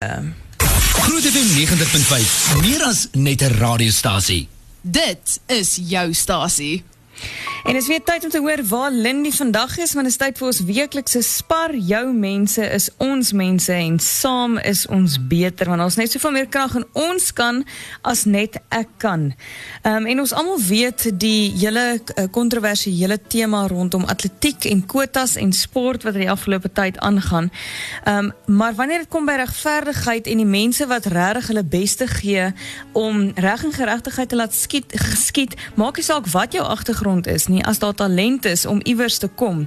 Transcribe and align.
Groot 0.00 1.22
FM 1.22 1.48
90.5, 1.56 2.60
meer 2.60 2.82
as 2.82 3.08
net 3.12 3.42
'n 3.42 3.52
radiostasie. 3.52 4.48
Dit 4.80 5.40
is 5.46 5.78
jou 5.82 6.12
stasie. 6.14 6.84
En 7.64 7.76
is 7.76 7.86
weer 7.86 8.02
tyd 8.04 8.24
om 8.24 8.30
te 8.30 8.38
hoor 8.38 8.64
waar 8.68 8.90
Lindy 8.90 9.30
vandag 9.30 9.78
is, 9.78 9.92
want 9.92 10.04
dit 10.04 10.14
is 10.14 10.16
tyd 10.16 10.38
vir 10.38 10.46
ons 10.46 10.60
weeklikse 10.64 11.20
spar. 11.22 11.74
Jou 11.76 12.12
mense 12.16 12.64
is 12.64 12.88
ons 12.96 13.32
mense 13.36 13.72
en 13.72 13.98
saam 14.00 14.56
is 14.64 14.86
ons 14.88 15.16
beter 15.28 15.68
want 15.68 15.84
ons 15.84 15.98
net 16.00 16.10
soveel 16.10 16.32
meer 16.38 16.48
krag 16.48 16.78
in 16.80 16.86
ons 16.96 17.26
kan 17.36 17.60
as 18.00 18.24
net 18.24 18.56
ek 18.72 18.88
kan. 19.02 19.28
Ehm 19.82 20.00
um, 20.00 20.08
en 20.10 20.22
ons 20.24 20.32
almal 20.32 20.62
weet 20.64 21.04
die 21.20 21.52
hele 21.60 21.84
uh, 22.00 22.24
kontroversiële 22.32 23.18
tema 23.28 23.66
rondom 23.68 24.08
atletiek 24.08 24.64
en 24.72 24.80
kwotas 24.86 25.36
en 25.36 25.52
sport 25.52 26.08
wat 26.08 26.16
in 26.16 26.24
die 26.24 26.32
afgelope 26.32 26.72
tyd 26.72 26.98
aangaan. 26.98 27.52
Ehm 28.04 28.32
um, 28.32 28.56
maar 28.60 28.74
wanneer 28.74 29.04
dit 29.04 29.12
kom 29.12 29.28
by 29.28 29.36
regverdigheid 29.42 30.26
en 30.26 30.42
die 30.42 30.48
mense 30.48 30.86
wat 30.88 31.06
regtig 31.12 31.52
hulle 31.52 31.64
beste 31.64 32.08
gee 32.08 32.48
om 32.92 33.30
reg 33.36 33.64
en 33.64 33.76
geregtigheid 33.76 34.28
te 34.28 34.40
laat 34.40 34.56
skiet 34.56 34.96
geskied, 34.96 35.54
maak 35.76 36.00
nie 36.00 36.08
saak 36.08 36.26
wat 36.32 36.56
jou 36.56 36.64
agtergrond 36.64 37.28
is 37.28 37.49
nie 37.50 37.64
as 37.64 37.78
daar 37.82 37.94
talent 37.94 38.44
is 38.48 38.66
om 38.66 38.80
iewers 38.84 39.18
te 39.18 39.28
kom 39.28 39.66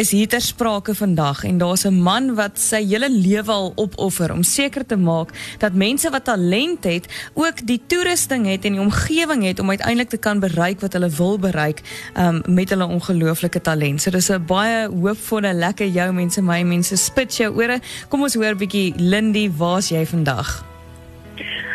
is 0.00 0.12
hier 0.14 0.28
ter 0.28 0.40
sprake 0.40 0.94
vandag 0.94 1.44
en 1.48 1.58
daar's 1.58 1.84
'n 1.86 2.02
man 2.02 2.34
wat 2.34 2.58
sy 2.58 2.84
hele 2.84 3.10
lewe 3.10 3.52
al 3.52 3.72
opoffer 3.76 4.32
om 4.32 4.42
seker 4.42 4.86
te 4.86 4.96
maak 4.96 5.32
dat 5.58 5.74
mense 5.74 6.10
wat 6.10 6.24
talent 6.24 6.84
het 6.84 7.06
ook 7.34 7.66
die 7.66 7.80
toerusting 7.86 8.46
het 8.46 8.64
en 8.64 8.72
die 8.72 8.80
omgewing 8.80 9.44
het 9.44 9.58
om 9.58 9.70
uiteindelik 9.70 10.08
te 10.08 10.16
kan 10.16 10.40
bereik 10.40 10.80
wat 10.80 10.92
hulle 10.92 11.10
wil 11.10 11.38
bereik 11.38 11.82
um, 12.16 12.42
met 12.46 12.70
hulle 12.70 12.86
ongelooflike 12.86 13.60
talent. 13.60 14.02
So 14.02 14.10
dis 14.10 14.30
'n 14.30 14.44
baie 14.46 14.88
hoopvolle 14.88 15.54
lekker 15.54 15.86
jou 15.86 16.12
mense 16.12 16.42
my 16.42 16.62
mense 16.62 16.96
spit 16.96 17.36
jou 17.36 17.54
ore. 17.54 17.80
Kom 18.08 18.22
ons 18.22 18.34
hoor 18.34 18.54
bietjie 18.56 18.92
Lindy, 18.96 19.50
waar's 19.56 19.88
jy 19.88 20.06
vandag? 20.06 20.71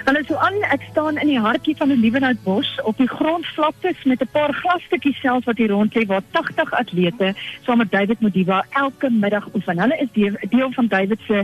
Hallo 0.07 0.21
so 0.23 0.37
aan, 0.39 0.55
ek 0.71 0.85
staan 0.87 1.17
in 1.19 1.27
die 1.27 1.39
hartjie 1.43 1.73
van 1.75 1.89
die 1.91 1.97
Liebenhoutbos 1.99 2.69
op 2.87 2.95
die 2.95 3.09
grondvlaktes 3.11 4.05
met 4.07 4.21
'n 4.23 4.29
paar 4.31 4.53
glasstukkies 4.53 5.19
self 5.19 5.43
wat 5.45 5.57
hier 5.57 5.73
rond 5.75 5.95
lê 5.95 6.05
waar 6.07 6.23
80 6.31 6.71
atlete 6.71 7.33
saam 7.65 7.77
met 7.77 7.91
David 7.91 8.21
Modiba 8.21 8.63
elke 8.69 9.09
middag 9.09 9.49
oefen. 9.53 9.79
Hulle 9.79 9.97
is 9.97 10.11
deel, 10.49 10.71
van 10.71 10.87
David 10.87 11.19
se 11.27 11.43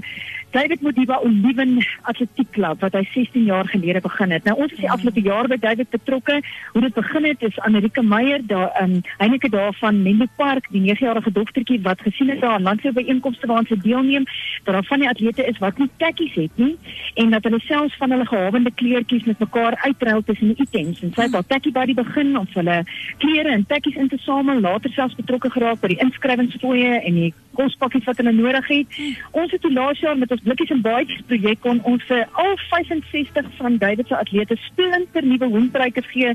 David 0.53 0.81
Modiba 0.81 1.19
Oliven 1.23 1.85
Atletiek 2.01 2.51
Klub 2.51 2.81
wat 2.81 2.93
hy 2.93 3.01
16 3.13 3.43
jaar 3.43 3.67
gelede 3.67 4.01
begin 4.01 4.31
het. 4.31 4.43
Nou 4.43 4.55
ons 4.61 4.71
is 4.71 4.79
die 4.79 4.91
afgelope 4.91 5.21
jaar 5.21 5.47
by 5.47 5.57
David 5.57 5.89
betrokke. 5.89 6.41
Hoe 6.71 6.81
dit 6.81 6.93
begin 6.93 7.25
het 7.25 7.41
is 7.41 7.59
Amerika 7.59 8.01
Meyer 8.01 8.41
daar 8.45 8.69
in 8.81 8.93
um, 8.95 9.01
Heineke 9.17 9.49
daar 9.49 9.73
van 9.73 10.29
Park, 10.35 10.67
die 10.69 10.93
9-jarige 10.93 11.31
dogtertjie 11.31 11.81
wat 11.81 12.01
gesien 12.01 12.29
het 12.29 12.41
daar 12.41 12.53
aan 12.53 12.61
landse 12.61 12.91
byeenkomste 12.93 13.47
waar 13.47 13.65
sy 13.65 13.75
deelneem, 13.81 14.25
dat 14.63 14.73
daar 14.73 14.85
van 14.85 14.99
die 14.99 15.09
atlete 15.09 15.45
is 15.45 15.57
wat 15.57 15.77
nie 15.77 15.89
tekkies 15.97 16.33
het 16.33 16.51
nie 16.55 16.77
en 17.13 17.29
dat 17.29 17.43
hulle 17.43 17.59
selfs 17.59 17.97
van 17.97 18.11
hulle 18.11 18.25
gewende 18.53 18.71
kleertjies 18.75 19.23
met 19.23 19.39
mekaar 19.39 19.75
uitruil 19.81 20.23
tussen 20.23 20.47
die 20.47 20.65
items. 20.65 21.01
En 21.01 21.11
sy 21.13 21.25
het 21.25 21.31
daar 21.33 21.45
tekkie 21.47 21.71
by 21.73 21.85
die 21.89 21.97
begin 21.97 22.35
om 22.37 22.45
hulle 22.53 22.83
klere 23.17 23.49
en 23.49 23.65
tekkies 23.65 23.97
in 23.97 24.09
te 24.11 24.19
samel, 24.21 24.61
later 24.61 24.93
selfs 24.93 25.17
betrokke 25.17 25.49
geraak 25.49 25.81
by 25.81 25.89
die 25.93 26.01
inskrywingsfooie 26.05 26.99
en 27.01 27.17
die 27.17 27.31
kospakkies 27.57 28.05
wat 28.09 28.21
hulle 28.21 28.33
nodig 28.37 28.67
het. 28.69 28.99
Ons 29.31 29.53
het 29.53 29.61
toe 29.65 29.73
laas 29.73 29.99
jaar 30.05 30.17
met 30.17 30.31
ons 30.33 30.43
blikkies 30.45 30.73
en 30.75 30.83
baadjies 30.85 31.25
projek 31.29 31.61
kon 31.65 31.81
ons 31.89 32.05
vir 32.09 32.21
al 32.43 32.53
65 32.69 33.49
van 33.57 33.77
David 33.81 34.09
se 34.09 34.17
atlete 34.17 34.57
splinter 34.67 35.25
nuwe 35.25 35.49
hoenpryke 35.55 36.05
gee 36.11 36.33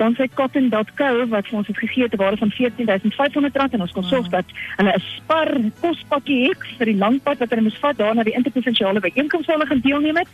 dan 0.00 0.14
sy 0.16 0.26
cotton.co 0.34 1.08
wat 1.28 1.48
vir 1.48 1.58
ons 1.60 1.68
het 1.68 1.78
gegee 1.78 2.08
te 2.08 2.18
waarde 2.20 2.40
van 2.40 2.52
14500 2.56 3.56
rand 3.60 3.76
en 3.76 3.84
ons 3.84 3.92
kon 3.96 4.06
sorg 4.08 4.28
dat 4.32 4.54
hulle 4.78 4.94
'n 4.96 5.04
spar 5.16 5.50
kospakkie 5.80 6.40
het 6.48 6.62
vir 6.78 6.86
die 6.92 7.00
lang 7.02 7.20
pad 7.22 7.38
wat 7.42 7.50
hulle 7.52 7.66
moes 7.68 7.80
vat 7.84 7.98
daar 7.98 8.14
na 8.14 8.24
die 8.24 8.36
interprovinsiale 8.38 9.00
byeenkoms 9.00 9.46
waar 9.46 9.58
hulle 9.58 9.68
gaan 9.72 9.84
deelneem 9.84 10.16
het. 10.16 10.28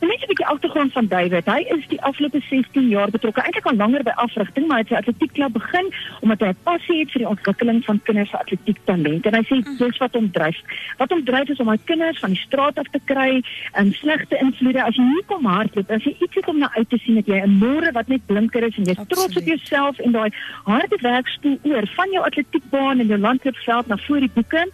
En 0.00 0.08
net 0.08 0.22
'n 0.22 0.30
bietjie 0.32 0.46
agtergrond 0.46 0.92
van 0.92 1.06
David. 1.06 1.44
Hy 1.46 1.60
is 1.76 1.84
die 1.88 2.02
afgelope 2.02 2.40
16 2.48 2.88
jaar 2.88 3.10
betrokke 3.10 3.42
eintlik 3.42 3.66
al 3.66 3.76
langer 3.76 4.02
by 4.02 4.14
afrigting 4.16 4.66
maar 4.66 4.78
hy 4.78 4.82
het 4.82 4.92
sy 4.92 4.98
atletiekklub 5.02 5.52
begin 5.52 5.86
omdat 6.20 6.40
hy 6.40 6.48
'n 6.48 6.62
passie 6.62 6.98
het 7.00 7.10
vir 7.12 7.22
die 7.24 7.32
ontwikkeling 7.34 7.84
van 7.84 8.00
kinders 8.02 8.30
se 8.30 8.38
atletiek 8.38 8.78
talent 8.84 9.26
en 9.26 9.34
hy 9.34 9.44
sê 9.44 9.78
dis 9.78 9.98
wat 9.98 10.14
hom 10.14 10.30
dryf. 10.30 10.58
Wat 10.96 11.10
hom 11.10 11.24
dryf 11.24 11.48
is 11.48 11.60
om 11.60 11.68
hy 11.68 11.78
kinders 11.84 12.18
van 12.18 12.30
die 12.30 12.42
straat 12.46 12.78
af 12.78 12.88
te 12.90 13.00
kry 13.04 13.42
en 13.72 13.92
slegte 13.92 14.38
invloede. 14.40 14.82
As 14.82 14.96
jy 14.96 15.02
nie 15.02 15.24
kom 15.26 15.44
hardloop, 15.44 15.90
as 15.90 16.04
jy 16.04 16.16
iets 16.20 16.34
het 16.34 16.48
om 16.48 16.58
na 16.58 16.70
uit 16.76 16.88
te 16.88 16.98
sien 16.98 17.14
dat 17.14 17.26
jy 17.26 17.40
'n 17.42 17.58
môre 17.58 17.92
wat 17.92 18.08
net 18.08 18.26
blinker 18.26 18.62
is 18.62 18.76
en 18.76 18.84
jy's 18.84 19.09
trots 19.12 19.36
op 19.36 19.46
jouself 19.52 19.98
en 19.98 20.14
daai 20.16 20.30
harde 20.64 20.98
werk 21.02 21.28
spoel 21.28 21.58
oor 21.62 21.86
van 21.96 22.10
jou 22.14 22.24
atletiekbaan 22.24 23.02
en 23.02 23.06
jou 23.06 23.18
landloopveld 23.18 23.86
na 23.86 23.96
voor 24.06 24.24
die 24.24 24.30
boeke. 24.34 24.64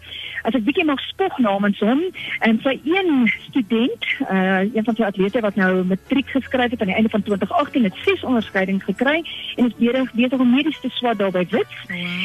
As 0.46 0.54
ek 0.54 0.64
bietjie 0.66 0.84
mag 0.86 1.00
spog 1.08 1.38
namens 1.42 1.80
hom 1.82 2.02
en 2.46 2.58
sy 2.64 2.76
een 2.84 3.30
student, 3.48 4.08
uh 4.30 4.62
een 4.66 4.84
van 4.84 4.98
sy 4.98 5.06
atlete 5.08 5.42
wat 5.44 5.56
nou 5.58 5.70
matriek 5.92 6.28
geskryf 6.34 6.70
het 6.74 6.80
aan 6.80 6.92
die 6.92 6.98
einde 6.98 7.12
van 7.12 7.22
2018 7.22 7.88
het 7.88 8.02
ses 8.04 8.24
onderskeidings 8.24 8.84
gekry 8.84 9.22
en 9.56 9.70
is 9.70 9.78
besig 9.80 10.12
besig 10.20 10.44
om 10.44 10.54
medies 10.54 10.80
te 10.80 10.92
swat 10.98 11.18
daar 11.18 11.34
by 11.34 11.46
Wits. 11.50 11.78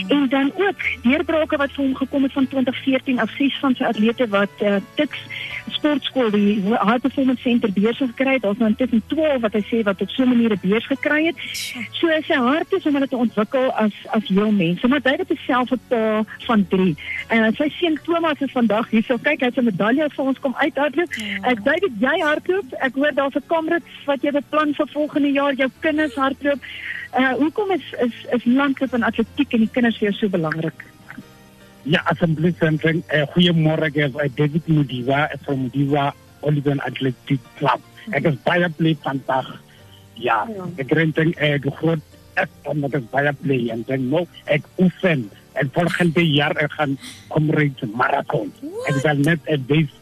En 0.07 0.27
dan 0.29 0.51
ook 0.55 0.85
deurbrake 1.03 1.57
wat 1.57 1.73
vir 1.75 1.85
hom 1.85 1.95
gekom 1.95 2.23
het 2.27 2.37
van 2.37 2.47
2014 2.47 3.19
af 3.19 3.33
ses 3.39 3.57
van 3.63 3.75
sy 3.75 3.87
atlete 3.89 4.27
wat 4.27 4.65
uh 4.65 4.77
Tuks 4.95 5.19
sportskool 5.71 6.31
die 6.31 6.61
high 6.69 6.99
performance 7.01 7.41
center 7.41 7.71
beurs 7.73 7.97
gekry 7.97 8.33
het. 8.33 8.41
Daar's 8.41 8.57
nou 8.57 8.69
intussen 8.69 9.03
12 9.07 9.41
wat 9.41 9.53
hy 9.53 9.63
sê 9.69 9.83
wat 9.87 10.01
op 10.01 10.09
so 10.09 10.23
'n 10.23 10.29
manier 10.29 10.51
'n 10.51 10.59
beurs 10.61 10.87
gekry 10.87 11.25
het. 11.25 11.37
So 11.91 12.07
sy 12.27 12.37
hart 12.37 12.73
is 12.73 12.85
om 12.85 12.93
hulle 12.93 13.07
te 13.07 13.17
ontwikkel 13.17 13.71
as 13.71 13.93
as 14.09 14.27
jong 14.27 14.57
mense. 14.57 14.87
Maar 14.87 15.01
hy 15.03 15.15
het 15.17 15.33
self 15.45 15.71
'n 15.71 15.79
pa 15.87 16.23
van 16.47 16.67
3. 16.67 16.95
En 17.27 17.53
sy 17.53 17.69
seun 17.69 17.99
Thomas 18.03 18.39
is 18.39 18.51
vandag 18.51 18.89
hier. 18.89 19.03
So 19.03 19.17
kyk, 19.17 19.39
hy 19.39 19.45
het 19.45 19.57
'n 19.57 19.63
medalje 19.63 20.09
vir 20.09 20.25
ons 20.25 20.39
kom 20.39 20.55
uithardloop. 20.55 21.11
Ek 21.41 21.63
dink 21.63 21.81
dit 21.81 21.95
jy 21.99 22.19
hardloop. 22.19 22.73
Ek 22.79 22.95
hoor 22.95 23.13
daar's 23.13 23.35
'n 23.35 23.47
kamerads 23.47 24.05
wat 24.05 24.21
jy 24.21 24.31
beplan 24.31 24.73
vir 24.73 24.87
volgende 24.87 25.31
jaar 25.31 25.53
jou 25.53 25.69
kinders 25.79 26.15
hardloop. 26.15 26.59
Uh 27.19 27.33
hoekom 27.33 27.71
is 27.71 27.83
is 27.99 28.15
is 28.31 28.45
landloop 28.45 28.93
en 28.93 29.03
atletiek 29.03 29.53
en 29.53 29.59
die 29.59 29.69
kinders 29.71 29.97
vir 29.97 30.09
jou 30.09 30.17
so 30.17 30.29
belangrik? 30.29 30.85
Ja, 31.83 32.03
asseblief 32.05 32.61
en 32.61 32.77
uh, 32.83 33.23
goeiemôre 33.33 33.89
ek 33.89 33.97
is 34.05 34.17
David 34.37 34.67
Mudiwa 34.69 35.25
van 35.47 35.63
Mudiwa 35.63 36.11
Oliver 36.45 36.77
Athletic 36.85 37.41
Club. 37.57 37.81
Ek 38.13 38.27
is 38.29 38.37
baie 38.45 38.69
bly 38.77 38.93
vandag. 39.01 39.49
Ja, 40.21 40.43
ek 40.77 40.93
dink 40.93 41.39
ek 41.41 41.65
groot 41.79 42.03
ek 42.39 42.51
kom 42.65 42.83
met 42.83 42.93
baie 43.11 43.33
bly 43.41 43.59
en 43.73 43.81
dan 43.89 44.05
nou 44.13 44.27
ek 44.45 44.67
oefen 44.77 45.25
en 45.57 45.73
volgende 45.73 46.23
jaar 46.29 46.55
ek 46.61 46.77
gaan 46.77 46.93
te 47.81 47.89
marathon. 47.89 48.53
Ek 48.87 49.01
sal 49.01 49.17
net 49.17 49.41
'n 49.49 49.65
base 49.65 49.97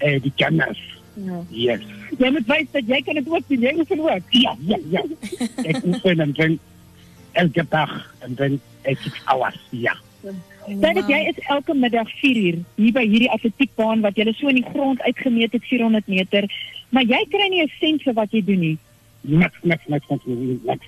eh 0.00 0.16
die 0.22 0.32
kenners. 0.36 0.80
Ja. 1.14 1.44
Yes. 1.50 1.84
Jy 2.18 2.30
moet 2.30 2.46
weet 2.46 2.72
dat 2.72 2.86
jy 2.86 3.02
kan 3.02 3.14
dit 3.14 3.28
ook 3.28 3.44
doen. 3.48 3.60
Jy 3.60 3.74
oefen 3.78 4.00
ook. 4.00 4.26
Ja, 4.30 4.56
ja, 4.64 4.78
ja. 4.90 5.02
ek 5.64 5.84
oefen 5.84 6.20
en 6.20 6.32
dan 6.32 6.58
elke 7.32 7.66
dag 7.68 8.14
en 8.24 8.34
dan 8.34 8.60
6 8.82 9.12
hours. 9.24 9.60
Ja. 9.70 9.96
Dink 10.22 11.08
jy 11.08 11.20
is 11.30 11.38
elke 11.46 11.74
middag 11.74 12.10
4 12.20 12.36
uur 12.42 12.58
hier 12.76 12.92
by 12.96 13.04
hierdie 13.06 13.30
atletiekbaan 13.30 14.02
wat 14.02 14.18
jy 14.18 14.26
so 14.34 14.50
in 14.50 14.60
die 14.60 14.70
grond 14.72 15.02
uitgemeet 15.06 15.54
het 15.54 15.64
400 15.70 16.06
meter, 16.10 16.48
maar 16.90 17.06
jy 17.06 17.20
kry 17.30 17.48
nie 17.48 17.62
'n 17.62 17.72
sent 17.78 18.02
vir 18.02 18.14
wat 18.14 18.32
jy 18.32 18.42
doen 18.44 18.60
nie. 18.60 18.78
Niks, 19.20 19.58
niks, 19.62 19.86
niks, 19.86 20.08
niks, 20.08 20.24
niks. 20.64 20.86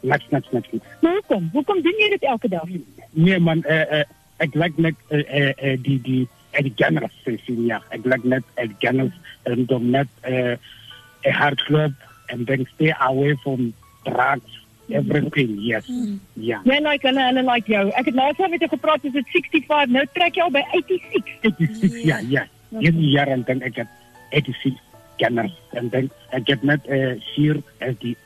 Niks, 0.00 0.26
niks, 0.30 0.50
niks. 0.52 0.68
Maar 1.00 1.12
hoekom? 1.12 1.48
Hoekom 1.52 1.82
doen 1.82 1.98
jy 1.98 2.08
dit 2.10 2.22
elke 2.22 2.48
dag? 2.48 2.68
Nee 3.10 3.38
man, 3.38 3.64
eh 3.64 4.00
uh, 4.00 4.04
ek 4.38 4.54
like 4.54 4.80
net 4.80 4.94
eh 5.08 5.18
uh, 5.18 5.52
uh, 5.62 5.76
die 5.82 6.00
die 6.02 6.28
en 6.50 6.62
die 6.62 6.74
general 6.76 7.10
sessie 7.24 7.64
ja. 7.66 7.82
Ek 7.90 8.04
like 8.04 8.26
net 8.26 8.44
ek 8.54 8.70
general 8.78 9.10
en 9.42 9.66
dan 9.66 9.90
net 9.90 10.08
eh 10.20 10.56
'n 11.24 11.32
hardloop 11.32 11.92
and 12.28 12.46
then 12.46 12.68
stay 12.74 12.94
away 13.00 13.34
from 13.42 13.72
drugs 14.04 14.67
everything 14.88 15.56
yes. 15.60 15.86
Mm. 15.88 16.20
ja. 16.34 16.60
Ja 16.64 16.80
like 16.90 17.06
hulle 17.06 17.24
hulle 17.30 17.42
like 17.42 17.72
jou. 17.72 17.88
Ek 17.88 18.10
het 18.10 18.14
laas 18.14 18.38
met 18.38 18.60
jou 18.60 18.70
gepraat 18.70 19.04
is 19.04 19.12
dit 19.12 19.32
65 19.34 19.94
nou 19.94 20.04
trek 20.12 20.36
jy 20.36 20.42
al 20.42 20.54
by 20.54 20.64
86 20.72 21.32
86 21.42 22.04
ja 22.04 22.20
ja. 22.28 22.46
hierdie 22.78 23.10
jaar 23.16 23.28
en 23.28 23.44
dan 23.48 23.62
ek 23.62 23.82
het 23.82 23.90
86 24.30 24.80
kenners 25.18 25.58
en 25.76 25.90
dan 25.92 26.10
ek 26.30 26.54
het 26.54 26.62
net 26.62 26.86
eh 26.86 27.02
uh, 27.02 27.12
hier 27.34 27.60
as 27.80 27.98
die 28.04 28.16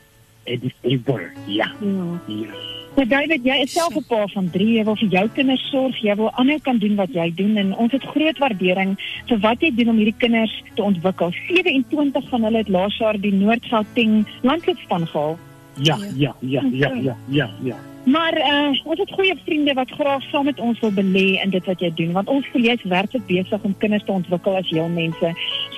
editor 0.45 1.31
ja. 1.47 1.71
Ja, 1.81 2.21
ja. 2.27 2.81
Maar 2.93 3.07
David, 3.07 3.41
jy 3.41 3.55
is 3.65 3.71
self 3.73 3.95
'n 3.97 4.05
pa 4.07 4.27
van 4.27 4.49
3, 4.53 4.65
jy 4.77 4.83
wil 4.83 4.95
vir 4.95 5.09
jou 5.09 5.29
kinders 5.33 5.69
sorg, 5.69 5.97
jy 5.97 6.15
wil 6.15 6.29
ander 6.31 6.59
kan 6.61 6.77
doen 6.77 6.95
wat 6.95 7.09
jy 7.13 7.33
doen. 7.35 7.57
En 7.57 7.75
ons 7.75 7.91
het 7.91 8.03
groot 8.03 8.37
waardering 8.37 8.93
vir 9.27 9.39
wat 9.39 9.61
jy 9.61 9.71
doen 9.75 9.89
om 9.89 9.97
hierdie 9.97 10.17
kinders 10.17 10.53
te 10.75 10.83
ontwikkel. 10.83 11.31
27 11.47 12.29
van 12.29 12.43
hulle 12.43 12.57
het 12.57 12.69
laas 12.69 12.97
jaar 12.97 13.17
die 13.19 13.33
Noord-Gauteng 13.33 14.27
landloopspan 14.41 15.07
gehaal. 15.07 15.39
Ja, 15.75 15.97
ja, 16.15 16.35
ja, 16.39 16.61
ja, 16.71 16.93
ja, 16.93 17.15
ja, 17.27 17.49
ja. 17.63 17.75
Maar 18.03 18.37
uh, 18.37 18.79
ons 18.83 18.99
het 18.99 19.11
goeie 19.11 19.35
vriende 19.45 19.73
wat 19.73 19.91
graag 19.91 20.23
saam 20.23 20.45
met 20.45 20.59
ons 20.59 20.79
wil 20.79 20.91
belê 20.91 21.39
in 21.43 21.49
dit 21.49 21.65
wat 21.65 21.79
jy 21.79 21.91
doen, 21.95 22.11
want 22.11 22.27
ons 22.27 22.47
voel 22.51 22.67
jy's 22.67 22.83
werklik 22.91 23.25
besig 23.29 23.63
om 23.63 23.75
kinders 23.77 24.03
te 24.03 24.11
ontwikkel 24.11 24.57
as 24.59 24.69
jong 24.69 24.93
mense. 24.93 25.31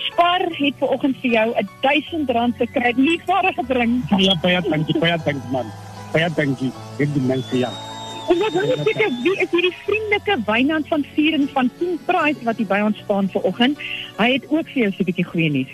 Spar 0.08 0.48
het 0.58 0.80
ver 0.80 0.90
oggend 0.90 1.18
vir 1.22 1.32
jou 1.32 1.48
'n 1.54 1.70
R1000 1.86 2.58
te 2.58 2.68
kry, 2.74 2.94
nie 2.98 3.20
vir 3.26 3.54
gebring. 3.54 4.02
Ja, 4.18 4.36
baie 4.42 4.62
dankie, 4.62 5.00
baie 5.00 5.18
dankie 5.26 5.52
man. 5.52 5.70
Baie 6.14 6.30
dankie. 6.36 6.72
Dit 6.98 7.14
die 7.14 7.22
mense 7.22 7.58
ja. 7.58 7.70
En 8.30 8.40
wat 8.42 8.54
wil 8.54 8.72
ek 8.74 8.98
sê, 8.98 9.08
wie 9.22 9.38
is 9.38 9.52
hierdie 9.52 9.76
vriendelike 9.86 10.38
Wynand 10.48 10.88
van 10.88 11.06
Vieren 11.14 11.48
van 11.54 11.70
King 11.78 12.00
Price 12.06 12.42
wat 12.44 12.58
hier 12.58 12.68
by 12.68 12.80
ons 12.82 12.98
staan 12.98 13.30
vanoggend? 13.30 13.78
Hy 14.18 14.32
het 14.32 14.48
ook 14.50 14.66
vir 14.74 14.82
jou 14.82 14.92
so 14.92 15.04
'n 15.04 15.06
bietjie 15.06 15.30
goeie 15.30 15.50
nuus. 15.50 15.74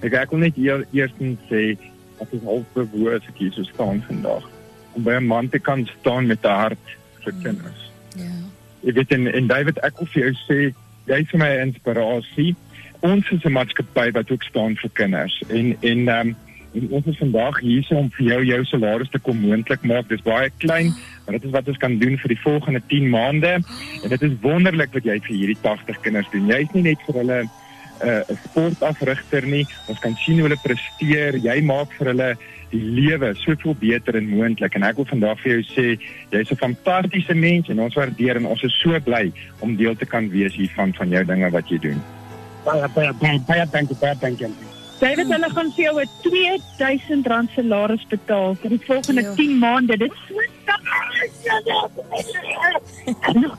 Ek 0.00 0.12
ek 0.12 0.30
wil 0.30 0.38
net 0.38 0.56
eer, 0.56 0.86
eerstens 0.92 1.38
sê 1.50 1.76
ek 2.20 2.34
half 2.44 2.66
bewoer 2.74 3.18
as 3.18 3.28
ek 3.28 3.38
hier 3.42 3.52
so 3.52 3.64
staan 3.68 4.02
vandag 4.08 4.48
om 4.94 5.02
by 5.06 5.16
'n 5.18 5.26
man 5.26 5.48
te 5.48 5.58
kan 5.58 5.88
staan 6.00 6.26
met 6.26 6.44
'n 6.44 6.48
hart 6.62 6.86
vir 7.24 7.34
kinders. 7.42 7.90
Ja. 8.16 8.32
Jy 8.80 8.92
weet 8.92 9.12
en, 9.12 9.32
en 9.32 9.46
David 9.46 9.78
ek 9.78 9.98
wil 9.98 10.08
vir 10.12 10.22
jou 10.22 10.34
sê 10.48 10.58
jy 11.06 11.20
is 11.20 11.32
my 11.32 11.50
inspirasie. 11.62 12.54
Ons 13.00 13.30
is 13.30 13.44
'n 13.44 13.52
maatskappy 13.52 14.10
wat 14.12 14.30
ook 14.30 14.42
staan 14.42 14.76
vir 14.76 14.90
kinders 14.92 15.42
en 15.48 15.76
en 15.80 16.08
ehm 16.08 16.28
um, 16.28 16.36
en 16.72 16.90
ons 16.90 17.06
is 17.06 17.18
vandag 17.18 17.60
hier 17.60 17.82
so 17.82 17.96
om 17.98 18.10
vir 18.14 18.26
jou 18.26 18.44
jou 18.44 18.64
salaris 18.64 19.10
te 19.10 19.18
kom 19.18 19.40
moontlik 19.42 19.82
maak. 19.82 20.08
Dis 20.08 20.22
baie 20.22 20.50
klein, 20.62 20.92
maar 21.24 21.38
dit 21.38 21.44
is 21.44 21.54
wat 21.56 21.68
ons 21.68 21.80
kan 21.82 21.98
doen 21.98 22.18
vir 22.18 22.28
die 22.28 22.42
volgende 22.44 22.82
10 22.86 23.08
maande. 23.10 23.58
En 24.02 24.08
dit 24.08 24.22
is 24.22 24.36
wonderlik 24.40 24.92
wat 24.94 25.04
jy 25.04 25.18
vir 25.26 25.36
hierdie 25.36 25.58
80 25.62 26.00
kinders 26.00 26.30
doen. 26.30 26.46
Jy's 26.46 26.70
nie 26.76 26.82
net 26.82 27.02
vir 27.06 27.18
hulle 27.22 27.40
'n 28.00 28.08
uh, 28.08 28.36
sportafrigter 28.44 29.46
nie. 29.46 29.66
Ons 29.88 29.98
kan 29.98 30.16
sien 30.16 30.38
hoe 30.40 30.48
hulle 30.48 30.60
presteer. 30.62 31.36
Jy 31.36 31.60
maak 31.62 31.92
vir 31.98 32.06
hulle 32.12 32.36
die 32.70 32.80
lewe 32.80 33.34
soveel 33.34 33.74
beter 33.78 34.16
en 34.16 34.28
moontlik. 34.28 34.74
En 34.74 34.82
ek 34.86 34.96
wil 34.96 35.08
vandag 35.10 35.40
vir 35.42 35.52
jou 35.52 35.62
sê, 35.74 35.86
jy's 36.30 36.50
'n 36.50 36.56
fantastiese 36.56 37.34
mens 37.34 37.68
en 37.68 37.80
ons 37.80 37.94
waardeer 37.94 38.36
en 38.36 38.46
ons 38.46 38.62
is 38.62 38.80
so 38.80 38.98
bly 39.00 39.32
om 39.60 39.76
deel 39.76 39.96
te 39.96 40.06
kan 40.06 40.30
wees 40.30 40.54
hiervan 40.54 40.94
van 40.94 41.08
jou 41.08 41.24
dinge 41.24 41.50
wat 41.50 41.68
jy 41.68 41.78
doen. 41.78 42.02
Baie 42.64 42.88
baie 42.94 43.12
baie 43.20 43.40
baie 43.46 43.66
dankie, 43.70 43.96
baie 44.00 44.16
dankie. 44.20 44.48
David, 45.00 45.30
hulle 45.32 45.50
gaan 45.50 45.72
vir 45.72 45.84
jou 45.84 46.00
'n 46.00 46.08
R2000 46.78 47.54
salaris 47.54 48.06
betaal 48.08 48.54
vir 48.54 48.70
die 48.70 48.84
volgende 48.86 49.22
Ja. 49.22 49.34
10 49.34 49.58
maande. 49.58 49.96
Dit 49.96 50.12
is 50.12 50.18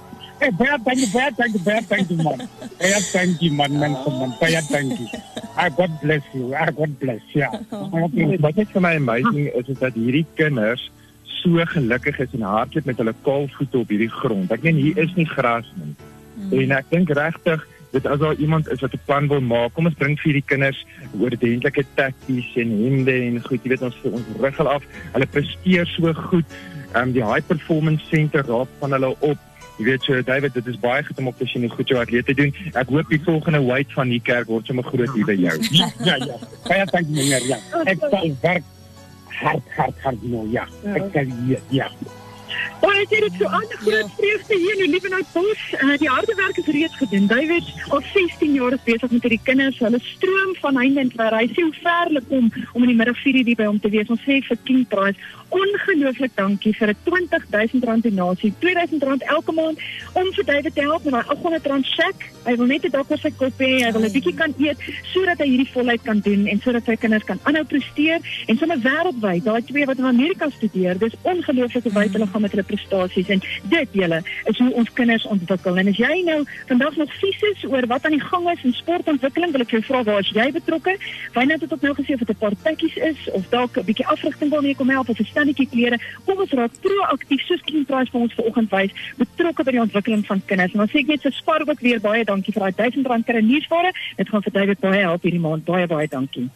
Hey, 0.42 0.50
baie 0.58 0.78
dankie, 0.82 1.06
baie 1.14 1.30
dankie, 1.38 1.60
baie 1.62 1.82
dankie 1.86 2.16
man. 2.18 2.40
Baie 2.80 3.00
dankie 3.12 3.52
man, 3.54 3.76
mense 3.78 4.10
man. 4.10 4.32
Baie 4.40 4.62
dankie. 4.72 5.10
I 5.54 5.68
God 5.78 5.92
bless 6.02 6.24
you. 6.34 6.56
I 6.58 6.72
God 6.74 6.96
bless. 6.98 7.22
Ja. 7.38 7.52
Wat 7.70 8.56
net 8.58 8.72
vir 8.74 8.82
my 8.82 8.96
amazing 8.98 9.52
is 9.52 9.70
is 9.70 9.78
dat 9.78 10.00
hierdie 10.00 10.26
kinders 10.40 10.88
so 11.44 11.62
gelukkig 11.76 12.18
is 12.26 12.34
en 12.38 12.48
hardloop 12.50 12.90
met 12.90 13.04
hulle 13.04 13.14
kaal 13.28 13.46
voete 13.54 13.84
op 13.84 13.94
hierdie 13.94 14.10
grond. 14.16 14.50
Ek 14.56 14.66
meen 14.66 14.80
hier 14.82 14.98
is 15.04 15.14
nie 15.20 15.28
gras 15.30 15.70
nie. 15.78 15.94
En 16.64 16.74
ek 16.80 16.90
dink 16.90 17.14
regtig 17.22 17.68
dit 17.92 18.10
as 18.10 18.24
daar 18.24 18.42
iemand 18.42 18.72
is 18.74 18.82
wat 18.82 18.98
'n 18.98 19.06
plan 19.06 19.30
wil 19.30 19.46
maak, 19.46 19.76
kom 19.78 19.86
ons 19.86 20.00
bring 20.02 20.18
vir 20.18 20.32
hierdie 20.32 20.50
kinders 20.50 20.82
oordentlike 21.20 21.86
takties 21.94 22.50
en 22.56 22.74
hemde 22.82 23.14
en 23.14 23.38
goed, 23.46 23.62
jy 23.62 23.76
weet 23.76 23.86
ons 23.86 24.02
ons 24.10 24.34
ruggel 24.42 24.74
af. 24.74 24.82
Hulle 25.14 25.30
presteer 25.38 25.86
so 25.86 26.14
goed. 26.14 26.50
Ehm 26.98 27.08
um, 27.08 27.14
die 27.14 27.26
high 27.26 27.46
performance 27.46 28.02
center 28.10 28.42
raak 28.42 28.74
van 28.80 28.98
hulle 28.98 29.14
op. 29.20 29.38
Jy 29.82 29.88
weet 29.88 30.04
so 30.06 30.22
David, 30.22 30.54
dit 30.54 30.68
is 30.70 30.78
baie 30.78 31.02
goed 31.02 31.18
om 31.18 31.32
op 31.32 31.38
te 31.38 31.46
sien 31.50 31.64
hoe 31.66 31.72
goed 31.74 31.90
jou 31.90 31.98
atlete 31.98 32.36
doen. 32.38 32.52
Ek 32.78 32.90
hoop 32.94 33.10
die 33.10 33.22
volgende 33.26 33.64
weight 33.66 33.94
van 33.98 34.12
die 34.14 34.22
kerk 34.22 34.46
word 34.54 34.70
sommer 34.70 34.86
groot 34.86 35.10
hier 35.16 35.26
by 35.26 35.38
jou. 35.42 35.58
Ja, 35.82 35.88
ja, 36.06 36.16
ja. 36.22 36.38
Baie 36.68 36.86
dankie 36.92 37.16
meneer. 37.16 37.48
Ja. 37.50 37.58
Ek 37.90 38.04
sal 38.12 38.36
werk 38.44 38.68
hard, 39.40 39.72
hard, 39.78 40.04
hard 40.06 40.26
nou. 40.30 40.44
Ja. 40.54 40.68
Ek 40.94 41.08
sal 41.16 41.32
ja. 41.50 41.58
ja. 41.74 41.90
Baie 42.82 43.02
het 43.02 43.26
dit 43.26 43.40
so 43.40 43.50
aan 43.50 43.66
groot 43.82 44.14
vreugde 44.20 44.60
hier 44.60 44.78
in 44.78 44.84
die 44.84 44.92
Liebenhoutbos. 44.94 45.66
Uh, 45.80 45.98
die 45.98 46.10
harde 46.10 46.38
werk 46.38 46.62
is 46.62 46.70
reeds 46.78 47.02
gedoen. 47.02 47.28
David 47.32 47.74
al 47.90 48.06
16 48.14 48.54
jaar 48.54 48.78
is 48.78 48.86
besig 48.86 49.12
met 49.12 49.26
hierdie 49.26 49.42
kinders. 49.50 49.82
Hulle 49.82 50.02
stroom 50.06 50.56
van 50.62 50.78
heinde 50.78 51.08
en 51.08 51.14
ver. 51.16 51.38
Hy 51.42 51.50
sê 51.56 51.66
hoe 51.66 51.78
ver 51.82 52.10
hulle 52.12 52.24
kom 52.30 52.54
om 52.74 52.86
in 52.86 52.94
die 52.94 52.98
middag 53.02 53.18
4 53.26 53.42
uur 53.42 53.54
by 53.64 53.70
hom 53.72 53.82
te 53.82 53.94
wees. 53.98 54.14
Ons 54.14 54.26
sê 54.30 54.44
vir 54.46 54.62
King 54.70 54.86
Price 54.94 55.18
ongelooflik 55.52 56.32
dankie 56.36 56.74
vir 56.80 56.88
'n 56.90 56.98
R20000 57.06 58.02
donasie. 58.02 58.54
R2000 58.60 59.24
elke 59.28 59.52
maand 59.52 59.80
om 60.14 60.34
vir 60.34 60.46
David 60.46 60.76
te 60.76 60.82
help 60.82 61.04
met 61.04 61.14
daai 61.14 61.36
R800 61.36 61.90
cheque. 61.96 62.26
Hy 62.46 62.56
wil 62.56 62.66
net 62.66 62.86
'n 62.86 62.92
dak 62.92 63.12
oor 63.12 63.18
sy 63.18 63.32
kop 63.38 63.60
hê. 63.60 63.84
Hy 63.86 63.92
wil 63.92 64.06
'n 64.06 64.12
bietjie 64.12 64.36
kan 64.36 64.54
eet 64.58 64.78
sodat 65.14 65.40
hy 65.40 65.48
hierdie 65.48 65.72
volheid 65.74 66.02
kan 66.04 66.20
doen 66.20 66.48
en 66.48 66.62
sodat 66.62 66.86
sy 66.86 66.96
kinders 66.96 67.24
kan 67.24 67.40
aanhou 67.44 67.64
presteer 67.64 68.20
en 68.48 68.58
sommer 68.58 68.80
wêreldwyd. 68.80 69.44
Daai 69.44 69.62
twee 69.62 69.86
wat 69.86 69.98
in 69.98 70.06
Amerika 70.06 70.50
studeer, 70.50 70.98
dis 70.98 71.16
ongelooflik 71.22 71.84
hoe 71.84 71.94
wyd 71.94 72.14
hulle 72.14 72.28
gaan 72.28 72.42
met 72.42 72.52
hulle 72.52 72.64
prestasies 72.64 73.30
en 73.30 73.42
dit 73.70 73.88
julle 73.92 74.24
is 74.46 74.58
hoe 74.58 74.74
ons 74.74 74.94
kinders 74.94 75.26
ontwikkel. 75.26 75.78
En 75.78 75.88
as 75.88 75.98
jy 75.98 76.24
nou 76.26 76.44
vandag 76.68 76.96
nog 76.96 77.14
vies 77.20 77.42
is 77.42 77.66
oor 77.66 77.88
wat 77.88 78.06
aan 78.06 78.18
die 78.18 78.28
gang 78.32 78.50
is 78.50 78.64
in 78.64 78.74
sportontwikkeling, 78.74 79.52
wil 79.52 79.62
ek 79.62 79.70
jou 79.70 79.82
vra 79.82 80.04
waar 80.04 80.20
is 80.20 80.32
jy 80.34 80.52
betrokke? 80.52 80.98
Wynand 81.34 81.62
het 81.62 81.74
ook 81.74 81.82
nou 81.82 81.94
gesê 81.94 82.14
of 82.14 82.20
dit 82.20 82.30
'n 82.30 82.40
paar 82.40 82.56
tekkies 82.64 82.96
is 82.96 83.30
of 83.32 83.44
dalk 83.50 83.78
'n 83.78 83.86
bietjie 83.86 84.08
afrigting 84.08 84.50
wil 84.50 84.62
mee 84.62 84.76
kom 84.76 84.90
help 84.90 85.10
of 85.10 85.20
'n 85.20 85.26
standetjie 85.42 85.70
klere. 85.72 86.00
Kom 86.28 86.42
ons 86.44 86.56
raak 86.58 86.78
proaktief 86.86 87.44
soos 87.48 87.66
King 87.66 87.86
Price 87.90 88.14
vir 88.14 88.26
ons 88.28 88.38
vanoggend 88.38 88.74
wys, 88.74 88.96
betrokke 89.20 89.66
by 89.66 89.76
die 89.76 89.84
ontwikkeling 89.84 90.26
van 90.30 90.44
kinders. 90.46 90.76
En 90.78 90.88
sê 90.88 91.02
ek 91.02 91.14
net 91.16 91.26
vir 91.26 91.38
Spar 91.38 91.66
ook 91.66 91.82
weer 91.82 92.02
baie 92.04 92.26
dankie 92.28 92.54
vir 92.56 92.70
daai 92.70 92.92
R1000 92.92 93.28
kry 93.28 93.46
nuusware. 93.46 93.94
Dit 94.18 94.30
gaan 94.30 94.46
vir 94.46 94.60
David 94.60 94.84
baie 94.84 95.06
help 95.06 95.26
hierdie 95.26 95.42
maand. 95.42 95.66
Baie 95.66 95.88
baie 95.90 96.10
dankie. 96.12 96.50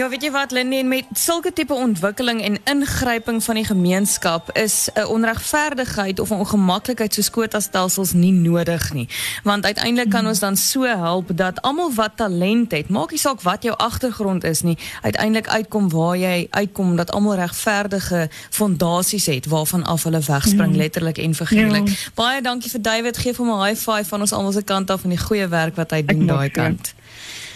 Ja, 0.00 0.08
weet 0.08 0.22
jy 0.24 0.30
wat 0.32 0.52
Lindy 0.56 0.78
met 0.80 1.04
sulke 1.12 1.50
tipe 1.52 1.74
ontwikkeling 1.76 2.38
en 2.40 2.54
ingryping 2.72 3.42
van 3.44 3.58
die 3.58 3.64
gemeenskap 3.68 4.48
is 4.56 4.88
'n 4.94 5.04
onregverdigheid 5.04 6.20
of 6.20 6.30
'n 6.30 6.40
ongemaklikheid 6.40 7.14
so 7.14 7.22
skotastelsels 7.22 8.12
nie 8.12 8.32
nodig 8.32 8.92
nie. 8.92 9.08
Want 9.42 9.64
uiteindelik 9.64 10.10
kan 10.10 10.26
ons 10.26 10.38
dan 10.38 10.56
so 10.56 10.82
help 10.82 11.36
dat 11.36 11.60
almal 11.62 11.92
wat 11.94 12.16
talent 12.16 12.70
het, 12.72 12.88
maak 12.88 13.10
nie 13.10 13.18
saak 13.18 13.40
wat 13.42 13.62
jou 13.62 13.76
agtergrond 13.76 14.44
is 14.44 14.62
nie, 14.62 14.78
uiteindelik 15.02 15.48
uitkom 15.48 15.90
waar 15.90 16.16
jy 16.16 16.46
uitkom 16.50 16.96
dat 16.96 17.10
almal 17.10 17.34
regverdige 17.34 18.30
fondasies 18.50 19.26
het 19.26 19.46
waarvan 19.46 19.84
af 19.84 20.02
hulle 20.02 20.20
wegspring 20.20 20.76
letterlik 20.76 21.18
en 21.18 21.34
figuurlik. 21.34 21.88
Ja. 21.88 21.94
Baie 22.14 22.42
dankie 22.42 22.70
vir 22.70 22.82
David, 22.82 23.16
gee 23.16 23.34
vir 23.34 23.46
hom 23.46 23.60
'n 23.60 23.66
high 23.66 23.80
five 23.80 24.04
van 24.04 24.20
ons 24.20 24.32
almal 24.32 24.52
se 24.52 24.62
kant 24.62 24.90
af 24.90 25.02
en 25.02 25.10
die 25.10 25.18
goeie 25.18 25.48
werk 25.48 25.76
wat 25.76 25.90
hy 25.90 26.04
doen 26.04 26.26
daai 26.26 26.50
kant. 26.50 26.94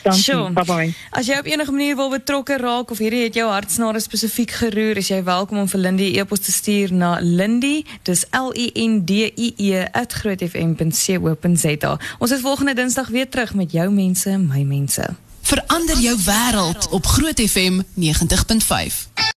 Dankie. 0.04 0.22
Sure. 0.22 0.52
Bye 0.52 0.64
bye. 0.64 0.94
As 1.10 1.26
jy 1.26 1.38
op 1.40 1.46
enige 1.48 1.72
manier 1.72 1.96
wil 1.96 2.10
betrokke 2.12 2.58
raak 2.60 2.90
of 2.92 2.98
hierdie 3.00 3.22
het 3.24 3.34
jou 3.38 3.46
hartsnare 3.48 4.00
spesifiek 4.04 4.52
geroer, 4.60 5.00
is 5.00 5.08
jy 5.08 5.22
welkom 5.24 5.58
om 5.62 5.68
vir 5.68 5.80
Lindy 5.80 6.12
'n 6.12 6.18
e-pos 6.20 6.40
te 6.44 6.52
stuur 6.52 6.92
na 6.92 7.18
lindy, 7.20 7.84
dis 8.02 8.24
L 8.30 8.52
I 8.52 8.70
N 8.86 9.04
D 9.04 9.10
I 9.32 9.54
E 9.56 9.86
@grootfm.co.za. 9.92 11.98
Ons 12.18 12.30
is 12.30 12.40
volgende 12.40 12.74
Dinsdag 12.74 13.08
weer 13.08 13.28
terug 13.28 13.54
met 13.54 13.72
jou 13.72 13.90
mense, 13.90 14.38
my 14.38 14.62
mense. 14.62 15.14
Verander 15.40 15.98
jou 15.98 16.18
wêreld 16.24 16.88
op 16.90 17.06
Groot 17.06 17.40
FM 17.40 17.80
90.5. 17.94 19.32